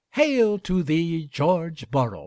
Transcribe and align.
Hail 0.13 0.57
to 0.57 0.81
thee, 0.81 1.27
George 1.27 1.91
Borrow! 1.91 2.19